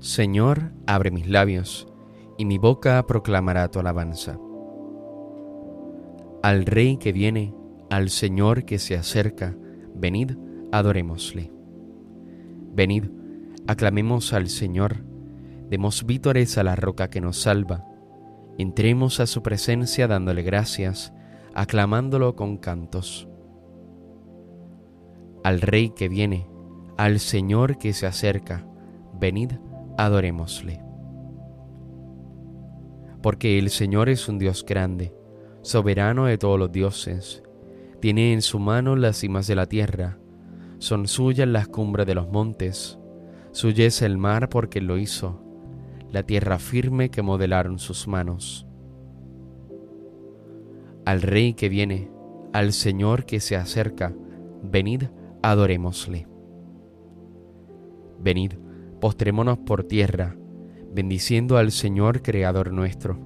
Señor, 0.00 0.72
abre 0.86 1.10
mis 1.10 1.28
labios, 1.28 1.86
y 2.38 2.46
mi 2.46 2.56
boca 2.56 3.06
proclamará 3.06 3.70
tu 3.70 3.80
alabanza. 3.80 4.38
Al 6.42 6.64
Rey 6.64 6.96
que 6.96 7.12
viene, 7.12 7.54
al 7.90 8.08
Señor 8.08 8.64
que 8.64 8.78
se 8.78 8.96
acerca, 8.96 9.54
venid, 9.94 10.38
adorémosle. 10.72 11.52
Venid, 12.72 13.10
aclamemos 13.66 14.32
al 14.32 14.48
Señor, 14.48 15.04
demos 15.68 16.06
vítores 16.06 16.56
a 16.56 16.62
la 16.62 16.76
roca 16.76 17.10
que 17.10 17.20
nos 17.20 17.42
salva, 17.42 17.84
entremos 18.56 19.20
a 19.20 19.26
su 19.26 19.42
presencia 19.42 20.08
dándole 20.08 20.40
gracias, 20.40 21.12
aclamándolo 21.54 22.36
con 22.36 22.56
cantos. 22.56 23.28
Al 25.44 25.60
Rey 25.60 25.90
que 25.90 26.08
viene, 26.08 26.48
al 26.96 27.20
Señor 27.20 27.76
que 27.76 27.92
se 27.92 28.06
acerca, 28.06 28.66
venid, 29.20 29.52
adorémosle. 30.04 30.82
Porque 33.22 33.58
el 33.58 33.68
Señor 33.68 34.08
es 34.08 34.28
un 34.28 34.38
Dios 34.38 34.64
grande, 34.64 35.14
soberano 35.60 36.24
de 36.24 36.38
todos 36.38 36.58
los 36.58 36.72
dioses, 36.72 37.42
tiene 38.00 38.32
en 38.32 38.40
su 38.40 38.58
mano 38.58 38.96
las 38.96 39.18
cimas 39.18 39.46
de 39.46 39.56
la 39.56 39.66
tierra, 39.66 40.18
son 40.78 41.06
suyas 41.06 41.46
las 41.46 41.68
cumbres 41.68 42.06
de 42.06 42.14
los 42.14 42.30
montes, 42.30 42.98
suya 43.52 43.86
el 44.00 44.16
mar 44.16 44.48
porque 44.48 44.80
lo 44.80 44.96
hizo, 44.96 45.42
la 46.10 46.22
tierra 46.22 46.58
firme 46.58 47.10
que 47.10 47.20
modelaron 47.20 47.78
sus 47.78 48.08
manos. 48.08 48.66
Al 51.04 51.20
Rey 51.20 51.52
que 51.52 51.68
viene, 51.68 52.10
al 52.54 52.72
Señor 52.72 53.26
que 53.26 53.40
se 53.40 53.54
acerca, 53.54 54.14
venid, 54.62 55.04
adorémosle. 55.42 56.26
Venid, 58.18 58.54
postrémonos 59.00 59.58
por 59.58 59.84
tierra, 59.84 60.36
bendiciendo 60.92 61.56
al 61.56 61.72
Señor 61.72 62.22
Creador 62.22 62.72
nuestro, 62.72 63.18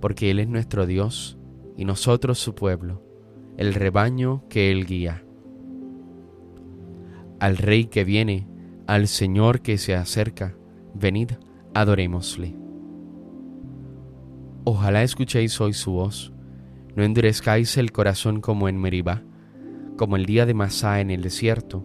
porque 0.00 0.30
Él 0.30 0.40
es 0.40 0.48
nuestro 0.48 0.86
Dios 0.86 1.38
y 1.76 1.84
nosotros 1.84 2.38
su 2.38 2.54
pueblo, 2.54 3.02
el 3.56 3.74
rebaño 3.74 4.44
que 4.48 4.70
Él 4.70 4.86
guía. 4.86 5.24
Al 7.40 7.56
Rey 7.56 7.84
que 7.84 8.04
viene, 8.04 8.48
al 8.86 9.06
Señor 9.06 9.60
que 9.60 9.78
se 9.78 9.94
acerca, 9.94 10.56
venid, 10.94 11.32
adorémosle. 11.74 12.56
Ojalá 14.64 15.02
escuchéis 15.02 15.60
hoy 15.60 15.72
su 15.72 15.92
voz, 15.92 16.32
no 16.96 17.04
endurezcáis 17.04 17.76
el 17.76 17.92
corazón 17.92 18.40
como 18.40 18.68
en 18.68 18.80
Meribá, 18.80 19.22
como 19.96 20.16
el 20.16 20.26
día 20.26 20.46
de 20.46 20.54
Masá 20.54 21.00
en 21.00 21.10
el 21.10 21.22
desierto, 21.22 21.84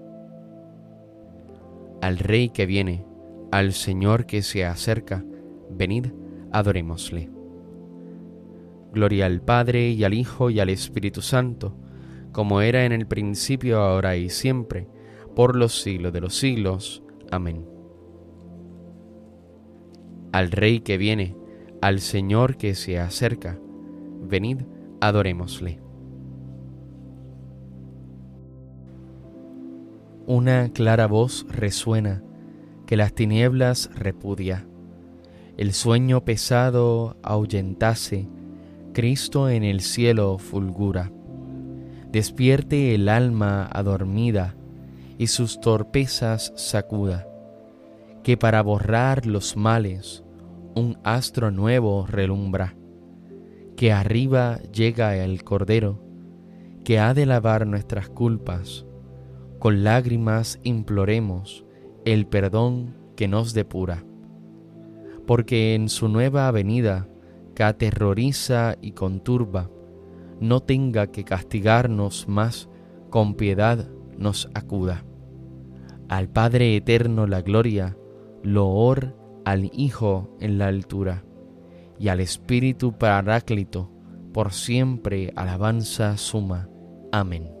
al 2.01 2.17
Rey 2.17 2.49
que 2.49 2.65
viene, 2.65 3.05
al 3.51 3.73
Señor 3.73 4.25
que 4.25 4.41
se 4.41 4.65
acerca, 4.65 5.23
venid, 5.69 6.07
adorémosle. 6.51 7.29
Gloria 8.91 9.25
al 9.27 9.41
Padre 9.41 9.89
y 9.89 10.03
al 10.03 10.13
Hijo 10.13 10.49
y 10.49 10.59
al 10.59 10.69
Espíritu 10.69 11.21
Santo, 11.21 11.77
como 12.31 12.61
era 12.61 12.85
en 12.85 12.91
el 12.91 13.07
principio, 13.07 13.79
ahora 13.79 14.17
y 14.17 14.29
siempre, 14.29 14.87
por 15.35 15.55
los 15.55 15.81
siglos 15.81 16.11
de 16.11 16.21
los 16.21 16.35
siglos. 16.35 17.03
Amén. 17.29 17.65
Al 20.31 20.51
Rey 20.51 20.81
que 20.81 20.97
viene, 20.97 21.35
al 21.81 21.99
Señor 21.99 22.57
que 22.57 22.75
se 22.75 22.99
acerca, 22.99 23.59
venid, 24.21 24.61
adorémosle. 25.01 25.79
Una 30.33 30.69
clara 30.69 31.07
voz 31.07 31.45
resuena 31.49 32.23
que 32.85 32.95
las 32.95 33.11
tinieblas 33.11 33.89
repudia. 33.93 34.65
El 35.57 35.73
sueño 35.73 36.23
pesado 36.23 37.17
ahuyentase, 37.21 38.29
Cristo 38.93 39.49
en 39.49 39.65
el 39.65 39.81
cielo 39.81 40.37
fulgura. 40.37 41.11
Despierte 42.13 42.95
el 42.95 43.09
alma 43.09 43.67
adormida 43.73 44.55
y 45.17 45.27
sus 45.27 45.59
torpezas 45.59 46.53
sacuda, 46.55 47.27
que 48.23 48.37
para 48.37 48.61
borrar 48.61 49.25
los 49.25 49.57
males 49.57 50.23
un 50.75 50.97
astro 51.03 51.51
nuevo 51.51 52.05
relumbra, 52.07 52.77
que 53.75 53.91
arriba 53.91 54.61
llega 54.71 55.17
el 55.17 55.43
Cordero, 55.43 56.01
que 56.85 56.99
ha 56.99 57.13
de 57.13 57.25
lavar 57.25 57.67
nuestras 57.67 58.07
culpas 58.07 58.85
con 59.61 59.83
lágrimas 59.83 60.59
imploremos 60.63 61.65
el 62.03 62.25
perdón 62.25 62.95
que 63.15 63.27
nos 63.27 63.53
depura, 63.53 64.03
porque 65.27 65.75
en 65.75 65.87
su 65.87 66.07
nueva 66.07 66.47
avenida 66.47 67.07
que 67.53 67.61
aterroriza 67.61 68.75
y 68.81 68.93
conturba, 68.93 69.69
no 70.39 70.61
tenga 70.61 71.11
que 71.11 71.23
castigarnos 71.23 72.27
más, 72.27 72.69
con 73.11 73.35
piedad 73.35 73.87
nos 74.17 74.49
acuda. 74.55 75.05
Al 76.09 76.27
Padre 76.27 76.75
eterno 76.75 77.27
la 77.27 77.43
gloria, 77.43 77.95
loor 78.41 79.15
al 79.45 79.69
Hijo 79.75 80.35
en 80.39 80.57
la 80.57 80.69
altura, 80.69 81.23
y 81.99 82.07
al 82.07 82.19
Espíritu 82.19 82.97
Paráclito, 82.97 83.91
por 84.33 84.53
siempre 84.53 85.31
alabanza 85.35 86.17
suma. 86.17 86.67
Amén. 87.11 87.60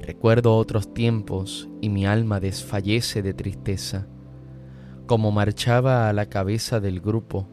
Recuerdo 0.00 0.56
otros 0.56 0.92
tiempos 0.92 1.68
y 1.80 1.88
mi 1.88 2.06
alma 2.06 2.38
desfallece 2.38 3.22
de 3.22 3.34
tristeza, 3.34 4.06
como 5.06 5.32
marchaba 5.32 6.08
a 6.08 6.12
la 6.12 6.26
cabeza 6.26 6.80
del 6.80 7.00
grupo 7.00 7.48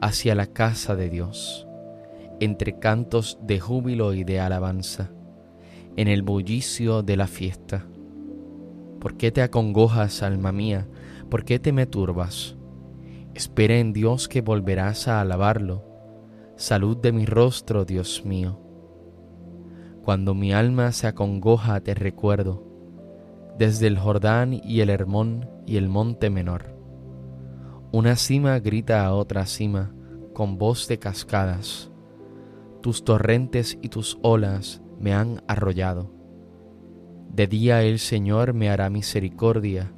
hacia 0.00 0.34
la 0.34 0.46
casa 0.46 0.96
de 0.96 1.10
Dios, 1.10 1.66
entre 2.40 2.78
cantos 2.78 3.38
de 3.42 3.60
júbilo 3.60 4.14
y 4.14 4.24
de 4.24 4.40
alabanza, 4.40 5.12
en 5.96 6.08
el 6.08 6.22
bullicio 6.22 7.02
de 7.02 7.16
la 7.16 7.26
fiesta. 7.26 7.86
¿Por 9.00 9.16
qué 9.16 9.30
te 9.30 9.42
acongojas, 9.42 10.22
alma 10.22 10.52
mía? 10.52 10.88
¿Por 11.30 11.44
qué 11.44 11.58
te 11.58 11.72
me 11.72 11.86
turbas? 11.86 12.56
Espera 13.34 13.78
en 13.78 13.92
Dios 13.92 14.28
que 14.28 14.40
volverás 14.40 15.08
a 15.08 15.20
alabarlo. 15.20 15.84
Salud 16.56 16.96
de 16.96 17.12
mi 17.12 17.26
rostro, 17.26 17.84
Dios 17.84 18.24
mío 18.24 18.65
cuando 20.06 20.36
mi 20.36 20.52
alma 20.52 20.92
se 20.92 21.08
acongoja 21.08 21.80
te 21.80 21.92
recuerdo, 21.92 22.62
desde 23.58 23.88
el 23.88 23.98
Jordán 23.98 24.52
y 24.52 24.78
el 24.78 24.88
Hermón 24.88 25.50
y 25.66 25.78
el 25.78 25.88
monte 25.88 26.30
menor. 26.30 26.78
Una 27.90 28.14
cima 28.14 28.60
grita 28.60 29.04
a 29.04 29.12
otra 29.12 29.46
cima 29.46 29.92
con 30.32 30.58
voz 30.58 30.86
de 30.86 31.00
cascadas. 31.00 31.90
Tus 32.82 33.02
torrentes 33.02 33.80
y 33.82 33.88
tus 33.88 34.16
olas 34.22 34.80
me 35.00 35.12
han 35.12 35.42
arrollado. 35.48 36.14
De 37.28 37.48
día 37.48 37.82
el 37.82 37.98
Señor 37.98 38.54
me 38.54 38.70
hará 38.70 38.88
misericordia, 38.90 39.92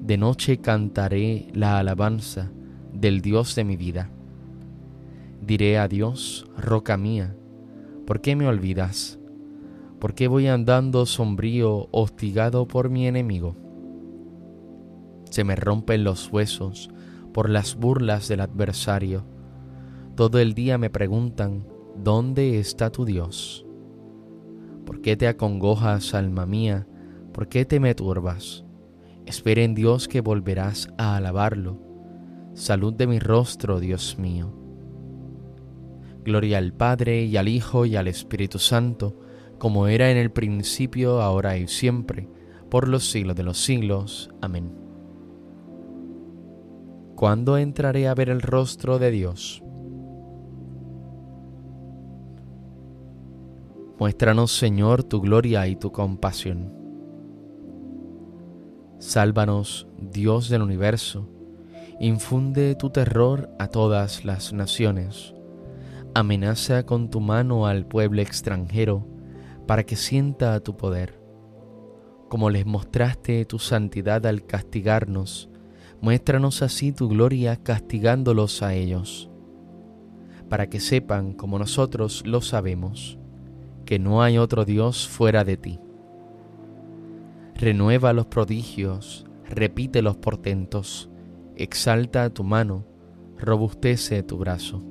de 0.00 0.16
noche 0.16 0.58
cantaré 0.58 1.48
la 1.54 1.80
alabanza 1.80 2.52
del 2.92 3.20
Dios 3.20 3.56
de 3.56 3.64
mi 3.64 3.76
vida. 3.76 4.12
Diré 5.42 5.76
a 5.76 5.88
Dios, 5.88 6.48
roca 6.56 6.96
mía, 6.96 7.34
¿por 8.06 8.20
qué 8.20 8.36
me 8.36 8.46
olvidas? 8.46 9.19
¿Por 10.00 10.14
qué 10.14 10.28
voy 10.28 10.46
andando 10.46 11.04
sombrío, 11.04 11.88
hostigado 11.90 12.66
por 12.66 12.88
mi 12.88 13.06
enemigo? 13.06 13.54
Se 15.30 15.44
me 15.44 15.54
rompen 15.56 16.04
los 16.04 16.32
huesos 16.32 16.88
por 17.34 17.50
las 17.50 17.76
burlas 17.76 18.26
del 18.26 18.40
adversario. 18.40 19.24
Todo 20.16 20.38
el 20.38 20.54
día 20.54 20.78
me 20.78 20.88
preguntan, 20.88 21.66
¿dónde 22.02 22.58
está 22.58 22.90
tu 22.90 23.04
Dios? 23.04 23.66
¿Por 24.86 25.02
qué 25.02 25.18
te 25.18 25.28
acongojas, 25.28 26.14
alma 26.14 26.46
mía? 26.46 26.86
¿Por 27.34 27.48
qué 27.48 27.66
te 27.66 27.78
me 27.78 27.94
turbas? 27.94 28.64
Espera 29.26 29.62
en 29.62 29.74
Dios 29.74 30.08
que 30.08 30.22
volverás 30.22 30.88
a 30.96 31.16
alabarlo. 31.16 31.78
Salud 32.54 32.94
de 32.94 33.06
mi 33.06 33.18
rostro, 33.18 33.80
Dios 33.80 34.18
mío. 34.18 34.52
Gloria 36.24 36.56
al 36.56 36.72
Padre 36.72 37.24
y 37.24 37.36
al 37.36 37.48
Hijo 37.48 37.84
y 37.84 37.96
al 37.96 38.08
Espíritu 38.08 38.58
Santo, 38.58 39.14
como 39.60 39.88
era 39.88 40.10
en 40.10 40.16
el 40.16 40.32
principio, 40.32 41.20
ahora 41.20 41.58
y 41.58 41.68
siempre, 41.68 42.26
por 42.70 42.88
los 42.88 43.10
siglos 43.10 43.36
de 43.36 43.42
los 43.42 43.58
siglos. 43.58 44.30
Amén. 44.40 44.72
¿Cuándo 47.14 47.58
entraré 47.58 48.08
a 48.08 48.14
ver 48.14 48.30
el 48.30 48.40
rostro 48.40 48.98
de 48.98 49.10
Dios? 49.10 49.62
Muéstranos, 53.98 54.50
Señor, 54.50 55.04
tu 55.04 55.20
gloria 55.20 55.68
y 55.68 55.76
tu 55.76 55.92
compasión. 55.92 56.72
Sálvanos, 58.98 59.86
Dios 59.98 60.48
del 60.48 60.62
universo, 60.62 61.28
infunde 62.00 62.76
tu 62.76 62.88
terror 62.88 63.50
a 63.58 63.68
todas 63.68 64.24
las 64.24 64.54
naciones. 64.54 65.34
Amenaza 66.14 66.86
con 66.86 67.10
tu 67.10 67.20
mano 67.20 67.66
al 67.66 67.84
pueblo 67.84 68.22
extranjero 68.22 69.19
para 69.70 69.84
que 69.84 69.94
sienta 69.94 70.58
tu 70.58 70.76
poder. 70.76 71.22
Como 72.28 72.50
les 72.50 72.66
mostraste 72.66 73.44
tu 73.44 73.60
santidad 73.60 74.26
al 74.26 74.44
castigarnos, 74.44 75.48
muéstranos 76.00 76.62
así 76.62 76.90
tu 76.90 77.08
gloria 77.08 77.54
castigándolos 77.54 78.64
a 78.64 78.74
ellos, 78.74 79.30
para 80.48 80.68
que 80.68 80.80
sepan 80.80 81.34
como 81.34 81.56
nosotros 81.56 82.24
lo 82.26 82.40
sabemos 82.40 83.16
que 83.84 84.00
no 84.00 84.24
hay 84.24 84.38
otro 84.38 84.64
Dios 84.64 85.06
fuera 85.06 85.44
de 85.44 85.56
ti. 85.56 85.78
Renueva 87.54 88.12
los 88.12 88.26
prodigios, 88.26 89.24
repite 89.44 90.02
los 90.02 90.16
portentos, 90.16 91.10
exalta 91.54 92.28
tu 92.30 92.42
mano, 92.42 92.86
robustece 93.38 94.24
tu 94.24 94.36
brazo. 94.36 94.82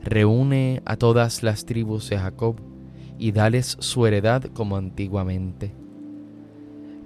Reúne 0.00 0.80
a 0.86 0.96
todas 0.96 1.42
las 1.42 1.66
tribus 1.66 2.08
de 2.08 2.16
Jacob 2.16 2.73
y 3.18 3.32
dales 3.32 3.76
su 3.80 4.06
heredad 4.06 4.44
como 4.52 4.76
antiguamente. 4.76 5.74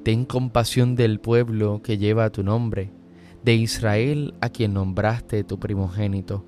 Ten 0.03 0.25
compasión 0.25 0.95
del 0.95 1.21
pueblo 1.21 1.83
que 1.83 1.99
lleva 1.99 2.31
tu 2.31 2.43
nombre, 2.43 2.93
de 3.45 3.55
Israel 3.55 4.35
a 4.41 4.49
quien 4.49 4.75
nombraste 4.75 5.45
tu 5.45 5.59
primogénito. 5.59 6.45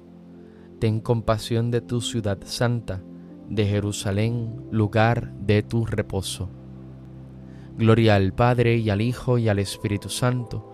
Ten 0.78 1.00
compasión 1.00 1.70
de 1.70 1.80
tu 1.80 2.00
ciudad 2.00 2.38
santa, 2.44 3.02
de 3.48 3.66
Jerusalén, 3.66 4.64
lugar 4.70 5.34
de 5.34 5.62
tu 5.62 5.84
reposo. 5.84 6.48
Gloria 7.76 8.14
al 8.14 8.32
Padre 8.32 8.76
y 8.76 8.90
al 8.90 9.00
Hijo 9.00 9.38
y 9.38 9.48
al 9.48 9.58
Espíritu 9.58 10.08
Santo, 10.08 10.72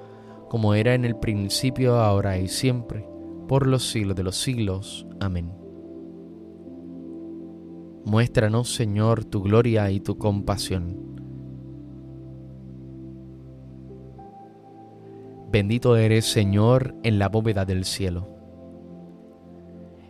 como 0.49 0.75
era 0.75 0.95
en 0.95 1.05
el 1.05 1.17
principio, 1.17 1.97
ahora 1.97 2.39
y 2.39 2.49
siempre, 2.49 3.07
por 3.49 3.67
los 3.67 3.91
siglos 3.91 4.17
de 4.17 4.23
los 4.23 4.37
siglos. 4.37 5.07
Amén. 5.21 5.66
Muéstranos, 8.07 8.75
Señor, 8.75 9.27
tu 9.27 9.43
gloria 9.43 9.91
y 9.91 10.01
tu 10.01 10.17
compasión. 10.17 10.97
Bendito 15.53 15.97
eres, 15.97 16.25
Señor, 16.25 16.95
en 17.03 17.19
la 17.19 17.29
bóveda 17.29 17.67
del 17.67 17.85
cielo. 17.85 18.29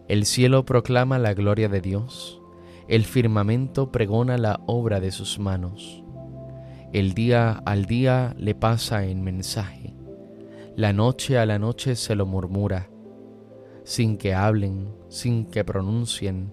El 0.07 0.25
cielo 0.25 0.65
proclama 0.65 1.19
la 1.19 1.35
gloria 1.35 1.69
de 1.69 1.81
Dios 1.81 2.41
el 2.89 3.05
firmamento 3.05 3.91
pregona 3.91 4.39
la 4.39 4.61
obra 4.67 5.01
de 5.01 5.11
sus 5.11 5.41
manos. 5.41 6.05
El 6.93 7.15
día 7.15 7.51
al 7.67 7.87
día 7.87 8.35
le 8.39 8.55
pasa 8.55 9.05
en 9.07 9.23
mensaje. 9.23 9.95
La 10.77 10.93
noche 10.93 11.37
a 11.37 11.47
la 11.47 11.59
noche 11.59 11.97
se 11.97 12.15
lo 12.15 12.27
murmura, 12.27 12.89
sin 13.83 14.19
que 14.19 14.35
hablen, 14.35 14.95
sin 15.09 15.47
que 15.47 15.65
pronuncien, 15.65 16.53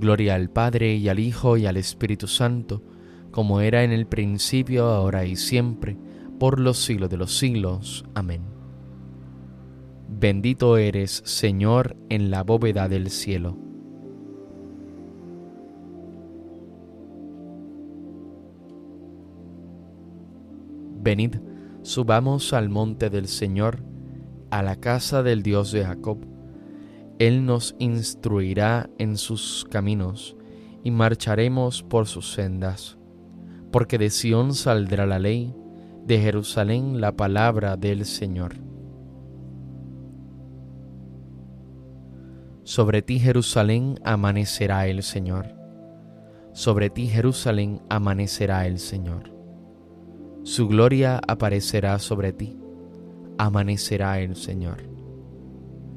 Gloria 0.00 0.34
al 0.34 0.50
Padre 0.50 0.94
y 0.94 1.08
al 1.08 1.18
Hijo 1.18 1.56
y 1.56 1.66
al 1.66 1.76
Espíritu 1.76 2.26
Santo, 2.26 2.82
como 3.30 3.60
era 3.60 3.84
en 3.84 3.92
el 3.92 4.06
principio, 4.06 4.86
ahora 4.86 5.24
y 5.26 5.36
siempre, 5.36 5.96
por 6.38 6.58
los 6.58 6.78
siglos 6.78 7.10
de 7.10 7.16
los 7.18 7.36
siglos. 7.36 8.04
Amén. 8.14 8.42
Bendito 10.08 10.76
eres, 10.76 11.22
Señor, 11.24 11.96
en 12.08 12.30
la 12.30 12.42
bóveda 12.42 12.88
del 12.88 13.10
cielo 13.10 13.70
Venid, 21.02 21.36
subamos 21.80 22.52
al 22.52 22.68
monte 22.68 23.08
del 23.08 23.26
Señor, 23.26 23.82
a 24.50 24.62
la 24.62 24.76
casa 24.76 25.22
del 25.22 25.42
Dios 25.42 25.72
de 25.72 25.82
Jacob. 25.82 26.18
Él 27.20 27.44
nos 27.44 27.76
instruirá 27.78 28.88
en 28.96 29.18
sus 29.18 29.66
caminos 29.70 30.38
y 30.82 30.90
marcharemos 30.90 31.82
por 31.82 32.06
sus 32.06 32.32
sendas. 32.32 32.96
Porque 33.70 33.98
de 33.98 34.08
Sión 34.08 34.54
saldrá 34.54 35.04
la 35.04 35.18
ley, 35.18 35.54
de 36.06 36.18
Jerusalén 36.18 36.98
la 36.98 37.12
palabra 37.12 37.76
del 37.76 38.06
Señor. 38.06 38.54
Sobre 42.62 43.02
ti 43.02 43.18
Jerusalén 43.18 44.00
amanecerá 44.02 44.86
el 44.86 45.02
Señor. 45.02 45.54
Sobre 46.54 46.88
ti 46.88 47.06
Jerusalén 47.06 47.82
amanecerá 47.90 48.66
el 48.66 48.78
Señor. 48.78 49.30
Su 50.42 50.68
gloria 50.68 51.20
aparecerá 51.28 51.98
sobre 51.98 52.32
ti, 52.32 52.58
amanecerá 53.36 54.20
el 54.20 54.36
Señor. 54.36 54.89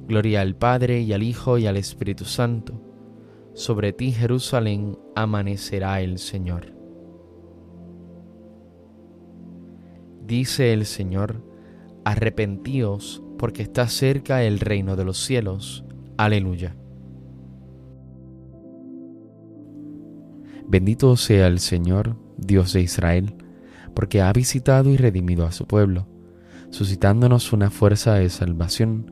Gloria 0.07 0.41
al 0.41 0.55
Padre 0.55 1.01
y 1.01 1.13
al 1.13 1.23
Hijo 1.23 1.57
y 1.57 1.67
al 1.67 1.77
Espíritu 1.77 2.25
Santo, 2.25 2.73
sobre 3.53 3.93
ti 3.93 4.11
Jerusalén 4.11 4.97
amanecerá 5.15 6.01
el 6.01 6.17
Señor. 6.17 6.73
Dice 10.25 10.73
el 10.73 10.85
Señor, 10.85 11.43
arrepentíos 12.05 13.23
porque 13.37 13.61
está 13.61 13.87
cerca 13.87 14.43
el 14.43 14.59
reino 14.59 14.95
de 14.95 15.05
los 15.05 15.17
cielos. 15.17 15.83
Aleluya. 16.17 16.75
Bendito 20.67 21.15
sea 21.17 21.47
el 21.47 21.59
Señor, 21.59 22.15
Dios 22.37 22.73
de 22.73 22.81
Israel 22.81 23.35
porque 23.93 24.21
ha 24.21 24.31
visitado 24.33 24.89
y 24.89 24.97
redimido 24.97 25.45
a 25.45 25.51
su 25.51 25.67
pueblo, 25.67 26.07
suscitándonos 26.69 27.53
una 27.53 27.69
fuerza 27.69 28.15
de 28.15 28.29
salvación 28.29 29.11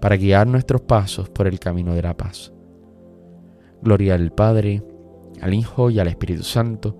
para 0.00 0.16
guiar 0.16 0.46
nuestros 0.46 0.82
pasos 0.82 1.28
por 1.28 1.46
el 1.46 1.58
camino 1.58 1.94
de 1.94 2.02
la 2.02 2.16
paz. 2.16 2.52
Gloria 3.82 4.14
al 4.14 4.32
Padre, 4.32 4.82
al 5.40 5.54
Hijo 5.54 5.90
y 5.90 5.98
al 5.98 6.08
Espíritu 6.08 6.42
Santo, 6.42 6.98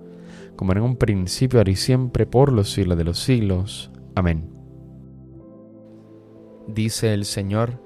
como 0.56 0.72
en 0.72 0.80
un 0.80 0.96
principio, 0.96 1.60
ahora 1.60 1.70
y 1.70 1.76
siempre, 1.76 2.26
por 2.26 2.52
los 2.52 2.70
siglos 2.72 2.96
de 2.96 3.04
los 3.04 3.18
siglos. 3.18 3.90
Amén. 4.14 4.50
Dice 6.66 7.12
el 7.14 7.24
Señor, 7.24 7.82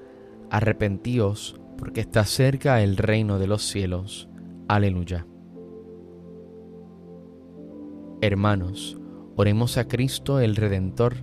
arrepentíos, 0.50 1.60
porque 1.76 2.00
está 2.00 2.24
cerca 2.24 2.82
el 2.82 2.96
reino 2.96 3.38
de 3.38 3.46
los 3.46 3.62
cielos. 3.62 4.28
Aleluya. 4.68 5.26
Hermanos, 8.20 8.98
oremos 9.36 9.78
a 9.78 9.88
Cristo 9.88 10.40
el 10.40 10.56
Redentor, 10.56 11.16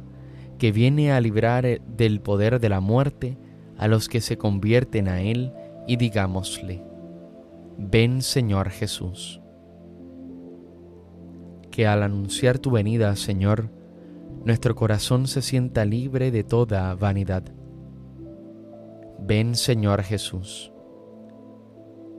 que 0.57 0.71
viene 0.71 1.11
a 1.11 1.21
librar 1.21 1.81
del 1.81 2.19
poder 2.21 2.59
de 2.59 2.69
la 2.69 2.79
muerte 2.79 3.37
a 3.77 3.87
los 3.87 4.09
que 4.09 4.21
se 4.21 4.37
convierten 4.37 5.07
a 5.07 5.21
Él, 5.21 5.53
y 5.87 5.95
digámosle, 5.95 6.83
ven 7.77 8.21
Señor 8.21 8.69
Jesús. 8.69 9.41
Que 11.71 11.87
al 11.87 12.03
anunciar 12.03 12.59
tu 12.59 12.71
venida, 12.71 13.15
Señor, 13.15 13.69
nuestro 14.43 14.75
corazón 14.75 15.27
se 15.27 15.41
sienta 15.41 15.85
libre 15.85 16.31
de 16.31 16.43
toda 16.43 16.93
vanidad. 16.95 17.43
Ven 19.19 19.55
Señor 19.55 20.03
Jesús. 20.03 20.71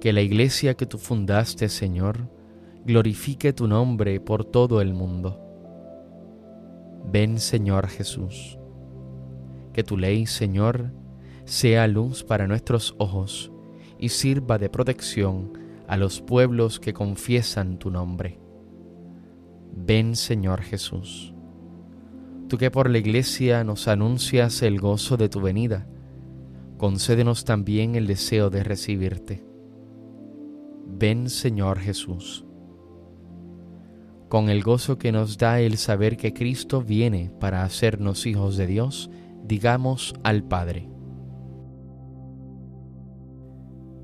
Que 0.01 0.13
la 0.13 0.21
iglesia 0.21 0.75
que 0.75 0.87
tú 0.87 0.99
fundaste, 0.99 1.69
Señor, 1.69 2.29
glorifique 2.85 3.53
tu 3.53 3.67
nombre 3.67 4.21
por 4.21 4.45
todo 4.45 4.81
el 4.81 4.95
mundo. 4.95 5.41
Ven 7.11 7.39
Señor 7.39 7.89
Jesús. 7.89 8.59
Que 9.73 9.83
tu 9.83 9.97
ley, 9.97 10.27
Señor, 10.27 10.93
sea 11.49 11.89
luz 11.89 12.25
para 12.25 12.47
nuestros 12.47 12.95
ojos 12.99 13.51
y 13.99 14.11
sirva 14.11 14.59
de 14.59 14.69
protección 14.69 15.53
a 15.87 15.97
los 15.97 16.21
pueblos 16.21 16.79
que 16.79 16.93
confiesan 16.93 17.79
tu 17.79 17.91
nombre. 17.91 18.39
Ven 19.75 20.15
Señor 20.15 20.61
Jesús. 20.61 21.35
Tú 22.49 22.59
que 22.59 22.71
por 22.71 22.91
la 22.91 22.99
iglesia 22.99 23.65
nos 23.65 23.89
anuncias 23.89 24.61
el 24.61 24.79
gozo 24.79 25.17
de 25.17 25.31
tu 25.31 25.41
venida, 25.41 25.87
concédenos 26.77 27.47
también 27.47 27.95
el 27.95 28.07
deseo 28.07 28.51
de 28.51 28.63
recibirte. 28.63 29.43
Ven 30.87 31.31
Señor 31.31 31.79
Jesús. 31.79 32.45
Con 34.29 34.51
el 34.51 34.63
gozo 34.63 34.99
que 34.99 35.13
nos 35.13 35.39
da 35.39 35.61
el 35.61 35.79
saber 35.79 36.19
que 36.19 36.35
Cristo 36.35 36.83
viene 36.83 37.31
para 37.41 37.63
hacernos 37.63 38.27
hijos 38.27 38.59
de 38.59 38.67
Dios, 38.67 39.11
digamos 39.45 40.15
al 40.23 40.45
Padre. 40.45 40.98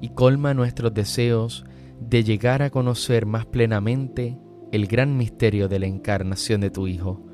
y 0.00 0.10
colma 0.10 0.54
nuestros 0.54 0.94
deseos 0.94 1.64
de 2.00 2.24
llegar 2.24 2.62
a 2.62 2.70
conocer 2.70 3.26
más 3.26 3.46
plenamente 3.46 4.38
el 4.72 4.86
gran 4.86 5.16
misterio 5.16 5.68
de 5.68 5.78
la 5.78 5.86
encarnación 5.86 6.60
de 6.60 6.70
tu 6.70 6.86
Hijo, 6.86 7.26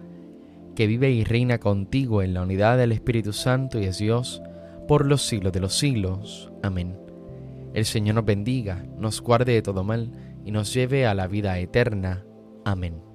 que 0.75 0.87
vive 0.87 1.11
y 1.11 1.25
reina 1.25 1.59
contigo 1.59 2.23
en 2.23 2.35
la 2.35 2.43
unidad 2.43 2.77
del 2.79 2.93
Espíritu 2.93 3.33
Santo 3.33 3.81
y 3.81 3.85
es 3.85 3.99
Dios 3.99 4.43
por 4.89 5.07
los 5.07 5.23
siglos 5.23 5.53
de 5.53 5.61
los 5.61 5.75
siglos. 5.75 6.53
Amén. 6.63 6.99
El 7.75 7.85
Señor 7.85 8.17
nos 8.17 8.25
bendiga, 8.25 8.85
nos 8.99 9.21
guarde 9.21 9.53
de 9.53 9.63
todo 9.63 9.85
mal 9.85 10.11
y 10.45 10.51
nos 10.51 10.73
lleve 10.73 11.07
a 11.07 11.15
la 11.15 11.27
vida 11.27 11.59
eterna. 11.59 12.25
Amén. 12.65 13.06